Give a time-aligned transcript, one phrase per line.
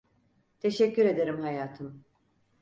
[0.59, 2.05] Teşekkür ederim hayatım.